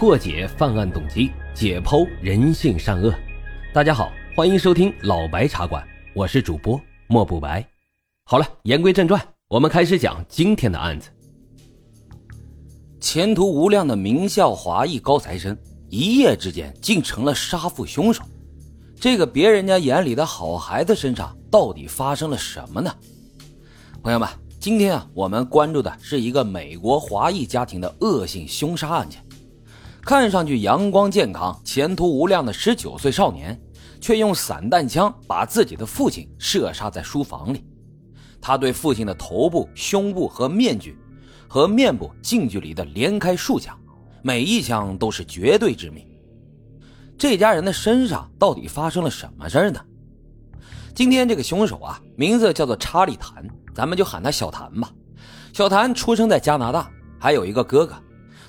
[0.00, 3.14] 破解犯案动机，解剖人性善恶。
[3.70, 7.62] 大家好，欢迎收听老白茶馆，我是主播莫不白。
[8.24, 11.10] 好了，言归正传，我们开始讲今天的案子。
[12.98, 15.54] 前途无量的名校华裔高材生，
[15.90, 18.22] 一夜之间竟成了杀父凶手。
[18.98, 22.90] 这个别人家眼里的好孩子身上，到底发生了什么呢？
[24.02, 24.26] 朋友们，
[24.58, 29.22] 今天啊，我们关注的是一个美国华裔家庭的恶性凶杀案件。
[30.02, 33.60] 看上去阳光健康、前途无量的十九岁少年，
[34.00, 37.64] 却用散弹枪把自己的父亲射杀在书房里。
[38.40, 40.96] 他对父亲的头部、胸部和面具。
[41.52, 43.76] 和面部近距离的连开数枪，
[44.22, 46.06] 每一枪都是绝对致命。
[47.18, 49.80] 这家人的身上到底发生了什么事儿呢？
[50.94, 54.92] 今天这个凶手啊，名字叫做查理·谭，咱们就喊他小谭吧。
[55.52, 57.96] 小谭出生在加拿大，还有一个哥哥，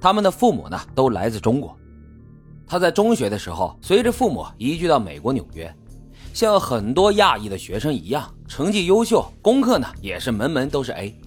[0.00, 1.76] 他们的父母呢都来自中国。
[2.66, 5.74] 他在中学的时候，随着父母移居到美国纽约，
[6.34, 11.18] 像很多亚裔的学生一样，成绩优秀，功课呢也是门门都是 A。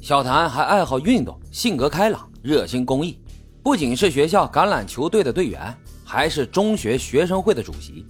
[0.00, 3.18] 小谭还爱好运动，性格开朗，热心公益，
[3.62, 8.04] 不仅是学校橄榄球队的队员，还是中学学生会的主席。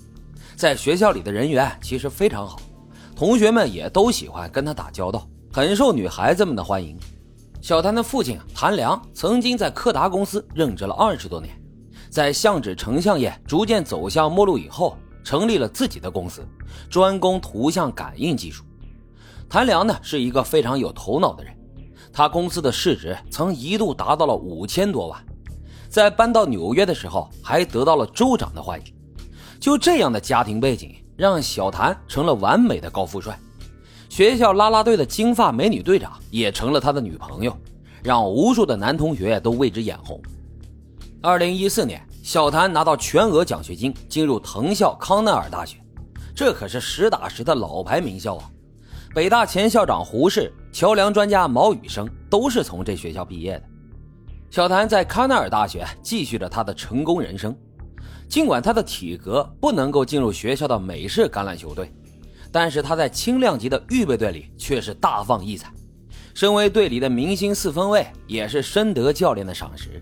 [0.56, 2.60] 在学校里的人缘其实非常好，
[3.14, 6.98] 同学们也都喜欢跟他打交道，很受女孩子们的欢迎。
[7.64, 11.58] 小谭的父亲谭良曾经在柯达公司任职了二十多年，
[12.10, 16.46] 在相纸成像业逐渐走向没落以后，成立了自己的公司，
[16.90, 18.62] 专攻图像感应技术。
[19.48, 21.56] 谭良呢是一个非常有头脑的人。
[22.12, 25.18] 他公司的市值曾一度达到了五千多万，
[25.88, 28.94] 在搬到纽约的时候还得到了州长的欢迎。
[29.58, 33.40] 就这样的家庭背景，让小谭成了完美的高富帅。
[34.14, 37.52] 学校啦啦队的金发美女队长也成了他的女朋友，
[38.00, 40.22] 让无数的男同学都为之眼红。
[41.20, 45.78] 二零一四年，小谭拿到全额奖学金，进入藤校康奈尔大学，
[46.32, 48.48] 这可是实打实的老牌名校啊。
[49.12, 53.64] 北大前校长胡适、桥梁专家毛宇生都是从这学校毕业的。
[54.48, 57.53] 小谭在康奈尔大学继续着他的成功人生。
[58.28, 61.92] 尽管他的体格不能够进入学校的美式橄榄球队，
[62.54, 65.72] 但是他在轻量级的预备队里却是大放异彩。
[66.34, 70.00] 身为队里的明星四分卫，也是深得教练的赏识。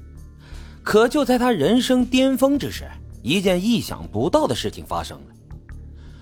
[0.82, 2.84] 可就在他人生巅峰之时，
[3.22, 5.24] 一件意想不到的事情发生了。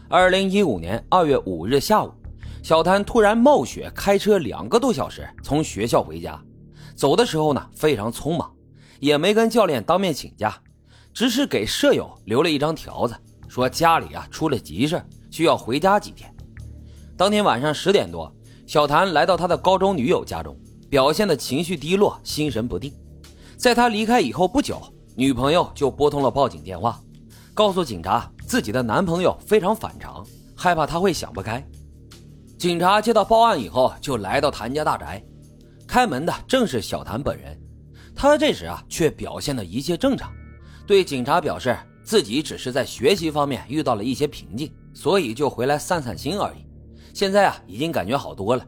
[0.08, 2.12] 二零一五年二月五日下午。
[2.62, 6.40] 小谭突然冒雪开车两个多小时从学校回家，
[6.94, 8.54] 走的时候呢非常匆忙，
[9.00, 10.56] 也没跟教练当面请假，
[11.12, 13.16] 只是给舍友留了一张条子，
[13.48, 16.32] 说家里啊出了急事，需要回家几天。
[17.16, 18.32] 当天晚上十点多，
[18.66, 20.56] 小谭来到他的高中女友家中，
[20.88, 22.92] 表现的情绪低落，心神不定。
[23.56, 24.80] 在他离开以后不久，
[25.14, 27.00] 女朋友就拨通了报警电话，
[27.52, 30.26] 告诉警察自己的男朋友非常反常，
[30.56, 31.62] 害怕他会想不开。
[32.58, 35.22] 警察接到报案以后，就来到谭家大宅。
[35.86, 37.58] 开门的正是小谭本人。
[38.14, 40.32] 他这时啊，却表现的一切正常，
[40.86, 46.66] 对警察表示自己只是在学习方面遇到了一些瓶颈，所以就回来散散心而已。
[47.12, 48.64] 现在啊，已经感觉好多了。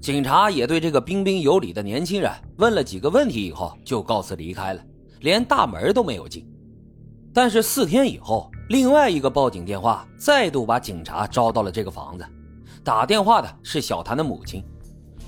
[0.00, 4.80] 警察也对这个彬彬有礼的年轻人问了几个问题以后，就告辞离开了，
[5.20, 6.48] 连大门都没有进。
[7.34, 12.24] 但是四天以后，另外一个报警电话再度把警察招到了这个房子。
[12.84, 14.64] 打电话的是小谭的母亲，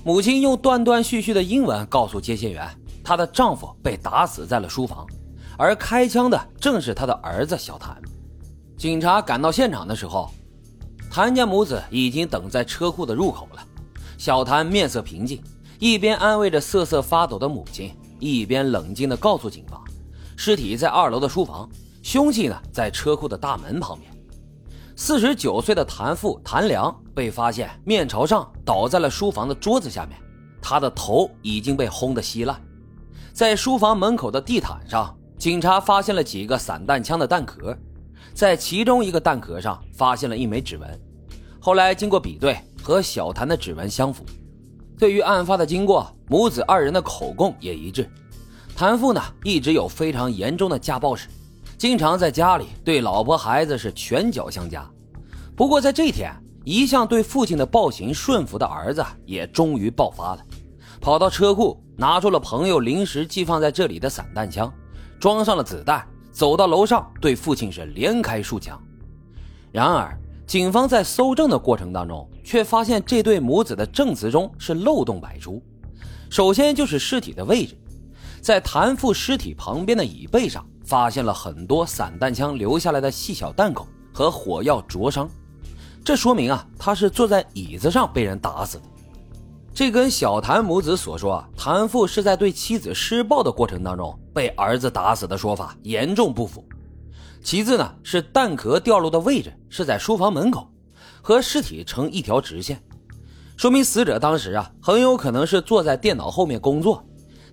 [0.03, 2.67] 母亲用断断续续的英文告诉接线员，
[3.03, 5.05] 她的丈夫被打死在了书房，
[5.57, 8.01] 而开枪的正是她的儿子小谭。
[8.81, 10.31] 警察赶到现场的时候，
[11.07, 13.63] 谭家母子已经等在车库的入口了。
[14.17, 15.39] 小谭面色平静，
[15.77, 19.79] 一边安慰着瑟瑟发抖的母亲，一边冷静地告诉警方，
[20.35, 21.69] 尸体在二楼的书房，
[22.01, 24.11] 凶器呢在车库的大门旁边。
[24.95, 30.19] 四十九岁的谭父谭良被发现面朝上倒在了书房的桌子下面，
[30.59, 32.59] 他的头已经被轰得稀烂。
[33.31, 37.77] 在书房门口的地毯上，警察发现了几个散弹枪的弹壳，
[38.33, 40.99] 在其中一个弹壳上发现了一枚指纹。
[41.59, 44.25] 后来经过比对，和小谭的指纹相符。
[44.97, 48.09] 对于案发的经过，母子二人的口供也一致。
[48.75, 51.27] 谭父呢，一直有非常严重的家暴史。
[51.77, 54.87] 经常在家里对老婆孩子是拳脚相加，
[55.55, 56.31] 不过在这天，
[56.63, 60.45] 一向对父亲的暴行顺服的儿子也终于爆发了，
[60.99, 64.71] 跑到车库拿出了朋友临时寄放在这里的散弹枪，
[65.19, 68.81] 装上了子弹，走到楼上对父亲是连开数枪。
[69.71, 70.17] 然而，
[70.47, 75.61] 警方在搜证的过程当中，却发现这对母子的证词中是漏洞百出。
[76.29, 77.77] 首先就是尸体的位置。
[78.41, 85.29] 在谭父尸体旁边的椅背上发现了很多散弹枪留下来的细小弹孔和火药灼伤，
[86.03, 88.83] 这说明啊，他是坐在椅子上被人打死的。
[89.73, 96.63] 这跟小谭母子所说谭父是在对妻子施暴的过程当中被儿子打死的说法严重不符。
[97.41, 100.67] 其次呢，是弹壳掉落的位置是在书房门口，
[101.21, 102.83] 和尸体成一条直线，
[103.55, 107.03] 说明死者当时啊很有可能是坐在电脑后面工作。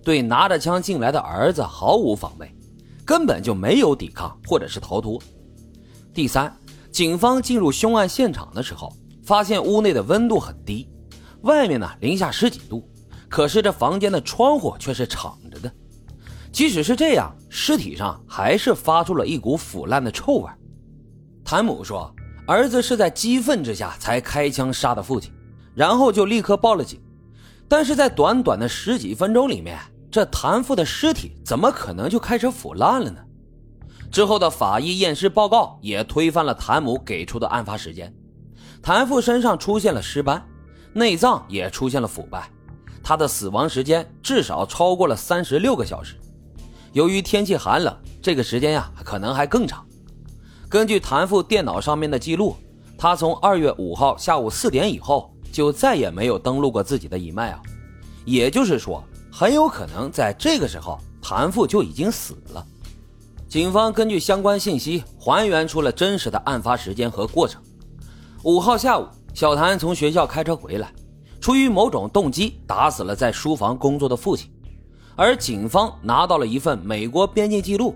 [0.03, 2.53] 对拿着枪进来的儿子毫无防备，
[3.05, 5.19] 根本就没有抵抗或者是逃脱。
[6.13, 6.55] 第三，
[6.91, 8.91] 警方进入凶案现场的时候，
[9.23, 10.87] 发现屋内的温度很低，
[11.41, 12.87] 外面呢零下十几度，
[13.29, 15.71] 可是这房间的窗户却是敞着的。
[16.51, 20.49] 即使是这样，尸体上还是发出了一股腐烂的臭味。
[21.45, 22.13] 谭母说，
[22.47, 25.31] 儿子是在激愤之下才开枪杀的父亲，
[25.75, 26.99] 然后就立刻报了警。
[27.67, 29.77] 但是在短短的十几分钟里面，
[30.09, 33.21] 这谭父的尸体怎么可能就开始腐烂了呢？
[34.11, 38.11] 之后的法医验尸报告也推翻了谭母给出的案发时间。
[38.81, 40.43] 谭父身上出现了尸斑，
[40.93, 42.49] 内脏也出现了腐败，
[43.03, 46.15] 他的死亡时间至少超过了三十六个小时。
[46.93, 49.85] 由于天气寒冷，这个时间呀可能还更长。
[50.67, 52.55] 根据谭父电脑上面的记录，
[52.97, 55.33] 他从二月五号下午四点以后。
[55.51, 57.59] 就再也没有登录过自己的一脉啊，
[58.23, 62.63] 也就是说，很有可能在这个时候，谭父就已经死了。
[63.47, 67.59] 警方根据相关信息还原出了真实的案发时间和过程。
[68.43, 70.91] 五号下午，小谭从学校开车回来，
[71.39, 74.51] 出于某种动机打死了在书房工作的父亲。
[75.15, 77.95] 而警方拿到了一份美国边境记录，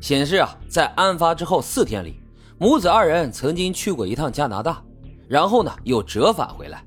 [0.00, 2.20] 显示啊，在案发之后四天里，
[2.58, 4.82] 母子二人曾经去过一趟加拿大，
[5.28, 6.82] 然后呢又折返回来。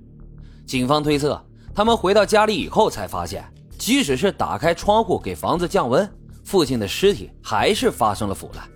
[0.66, 1.40] 警方推测，
[1.74, 3.44] 他们回到家里以后才发现，
[3.78, 6.08] 即使是打开窗户给房子降温，
[6.44, 8.68] 父亲的尸体还是发生了腐烂，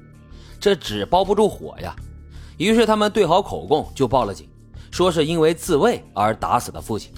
[0.60, 1.95] 这纸包不住火呀。
[2.57, 4.48] 于是他们对好口供就报了警，
[4.91, 7.12] 说是因为自卫而打死的父亲。